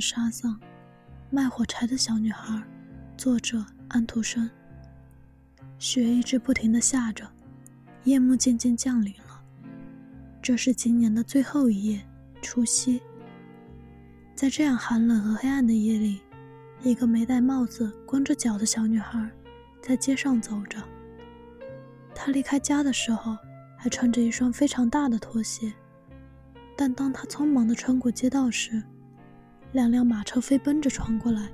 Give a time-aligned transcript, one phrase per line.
[0.00, 0.58] 沙丧，
[1.28, 2.62] 卖火柴的小女孩，
[3.18, 4.48] 作者安徒生。
[5.78, 7.28] 雪一直不停的下着，
[8.04, 9.42] 夜幕渐渐降临了。
[10.40, 12.00] 这是今年的最后一夜，
[12.40, 13.02] 除夕。
[14.34, 16.20] 在这样寒冷和黑暗的夜里，
[16.82, 19.30] 一个没戴帽子、光着脚的小女孩
[19.82, 20.82] 在街上走着。
[22.14, 23.36] 她离开家的时候
[23.76, 25.70] 还穿着一双非常大的拖鞋。
[26.74, 28.82] 但当他匆忙地穿过街道时，
[29.72, 31.48] 两辆马车飞奔着穿过来，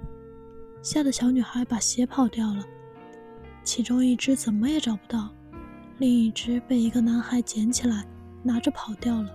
[0.83, 2.65] 吓得小女孩把鞋跑掉了。
[3.63, 5.29] 其中一只怎么也找不到，
[5.99, 8.05] 另一只被一个男孩捡起来，
[8.43, 9.31] 拿着跑掉了。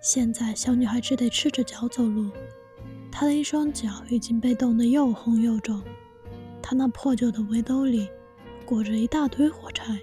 [0.00, 2.30] 现在小女孩只得赤着脚走路，
[3.10, 5.80] 她的一双脚已经被冻得又红又肿，
[6.62, 8.08] 她那破旧的围兜里
[8.64, 9.98] 裹着一大堆火柴。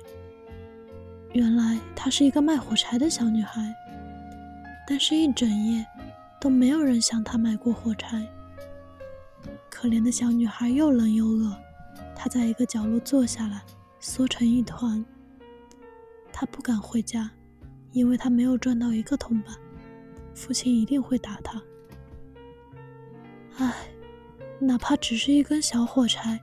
[1.34, 3.62] 原来她是一个卖火柴的小女孩。
[4.86, 5.86] 但是，一整夜
[6.44, 8.28] 都没有人向她买过火柴。
[9.70, 11.56] 可怜的小女孩又冷又饿，
[12.14, 13.62] 她在一个角落坐下来，
[14.02, 15.06] 缩成一团。
[16.34, 17.32] 她不敢回家，
[17.94, 19.56] 因为她没有赚到一个铜板，
[20.36, 21.64] 父亲一定会打她。
[23.60, 23.88] 唉，
[24.60, 26.38] 哪怕只是一根小火柴，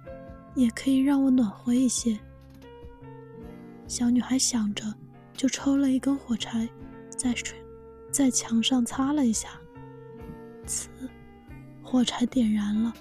[0.55, 2.19] 也可以让我暖和一些。
[3.87, 4.95] 小女孩想着，
[5.35, 6.67] 就抽了一根火柴，
[7.11, 7.59] 在水。
[8.11, 9.51] 在墙上擦了一下，
[10.67, 10.87] 呲，
[11.83, 12.93] 火柴点燃了，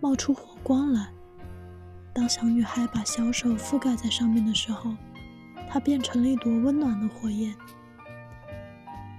[0.00, 1.08] 冒出火光来。
[2.12, 4.94] 当小女孩把小手覆盖在上面的时候，
[5.68, 7.54] 它变成了一朵温暖的火焰。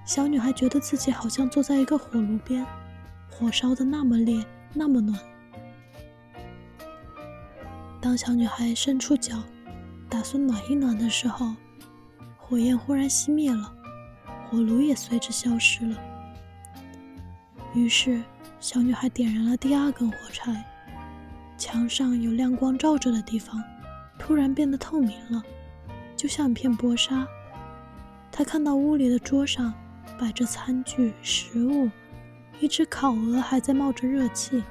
[0.06, 2.66] 小女孩觉得自己好像坐在一个火炉边，
[3.30, 5.20] 火烧的那么烈，那么暖。
[8.02, 9.44] 当小女孩伸出脚，
[10.10, 11.54] 打算暖一暖的时候，
[12.38, 13.74] 火焰忽然熄灭了。
[14.50, 15.98] 火炉也随之消失了。
[17.74, 18.22] 于是，
[18.60, 20.64] 小女孩点燃了第二根火柴。
[21.58, 23.64] 墙上有亮光照着的地方，
[24.18, 25.44] 突然变得透明了，
[26.16, 27.28] 就像一片薄纱。
[28.32, 29.74] 她看到屋里的桌上
[30.20, 31.90] 摆着餐具、食物，
[32.60, 34.64] 一只烤鹅还在冒着热气，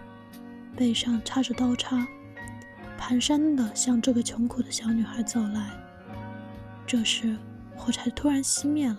[0.77, 2.07] 背上插着刀叉，
[2.99, 5.71] 蹒跚地向这个穷苦的小女孩走来。
[6.87, 7.37] 这时，
[7.77, 8.99] 火柴突然熄灭了。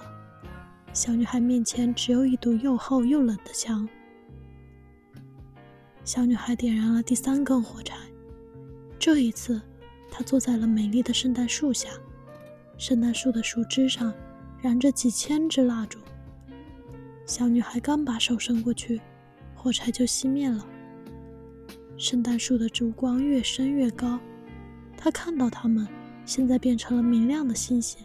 [0.98, 3.88] 小女孩面前只有一堵又厚又冷的墙。
[6.04, 7.96] 小女孩点燃了第三根火柴，
[8.98, 9.62] 这一次，
[10.10, 11.90] 她坐在了美丽的圣诞树下。
[12.80, 14.12] 圣诞树的树枝上
[14.60, 16.00] 燃着几千支蜡烛。
[17.28, 19.00] 小女孩刚把手伸过去，
[19.54, 20.66] 火柴就熄灭了。
[21.96, 24.20] 圣诞树的烛光越升越高，
[24.98, 25.88] 她看到它们
[26.26, 28.04] 现在变成了明亮的星星。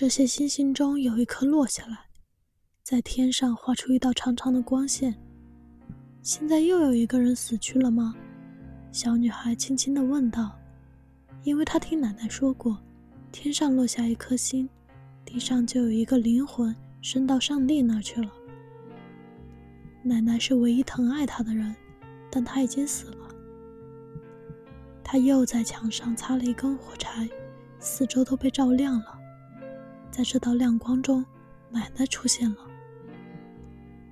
[0.00, 2.06] 这些星星中有一颗落下来，
[2.82, 5.14] 在天上画出一道长长的光线。
[6.22, 8.14] 现在又有一个人死去了吗？
[8.90, 10.58] 小女孩轻轻地问道。
[11.42, 12.78] 因为她听奶奶说过，
[13.30, 14.66] 天上落下一颗星，
[15.22, 18.32] 地上就有一个灵魂升到上帝那去了。
[20.02, 21.76] 奶奶是唯一疼爱她的人，
[22.30, 23.28] 但她已经死了。
[25.04, 27.28] 她又在墙上擦了一根火柴，
[27.78, 29.19] 四周都被照亮了。
[30.20, 31.24] 在这道亮光中，
[31.70, 32.58] 奶奶出现了。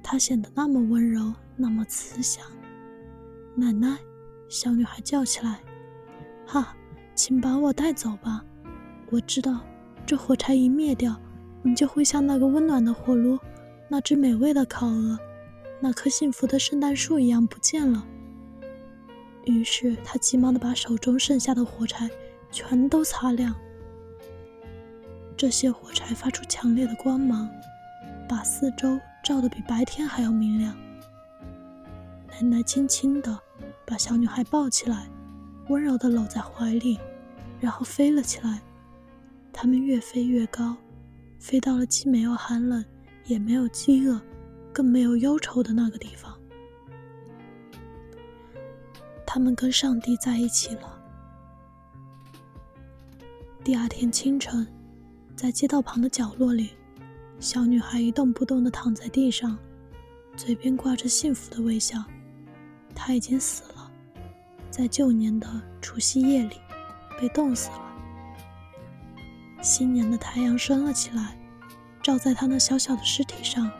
[0.02, 2.42] 她显得那么温柔，那么慈祥。
[3.54, 3.98] 奶奶，
[4.48, 5.60] 小女孩叫起来
[6.48, 6.74] ：“哈，
[7.14, 8.42] 请把我带走吧！
[9.10, 9.60] 我知道，
[10.06, 11.14] 这火柴一灭掉，
[11.62, 13.38] 你就会像那个温暖的火炉，
[13.86, 15.18] 那只美味的烤鹅，
[15.78, 18.02] 那棵幸福的圣诞树一样不见了。”
[19.44, 22.08] 于是，她急忙地把手中剩下的火柴
[22.50, 23.54] 全都擦亮。
[25.38, 27.48] 这些火柴发出强烈的光芒，
[28.28, 30.76] 把四周照得比白天还要明亮。
[32.26, 33.38] 奶奶轻轻地
[33.86, 35.08] 把小女孩抱起来，
[35.68, 36.98] 温柔地搂在怀里，
[37.60, 38.60] 然后飞了起来。
[39.52, 40.76] 他们越飞越高，
[41.38, 42.84] 飞到了既没有寒冷，
[43.24, 44.20] 也没有饥饿，
[44.72, 46.36] 更没有忧愁的那个地方。
[49.24, 51.00] 他们跟上帝在一起了。
[53.62, 54.66] 第二天清晨。
[55.38, 56.70] 在街道旁的角落里，
[57.38, 59.56] 小女孩一动不动地躺在地上，
[60.36, 62.02] 嘴边挂着幸福的微笑。
[62.92, 63.88] 她已经死了，
[64.68, 65.48] 在旧年的
[65.80, 66.56] 除夕夜里
[67.20, 67.82] 被冻死了。
[69.62, 71.38] 新年的太阳升了起来，
[72.02, 73.70] 照在她那小小的尸体上，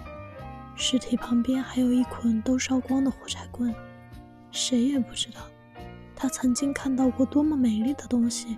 [0.77, 3.75] 尸体旁边还有一捆都烧光的火柴棍。
[4.53, 5.41] 谁也不知道，
[6.15, 8.57] 她曾经看到过多么美丽的东西，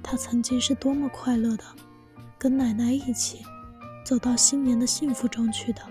[0.00, 1.64] 她曾经是多么快乐的。
[2.38, 3.42] 跟奶奶一起
[4.04, 5.82] 走到新年的幸福中去的。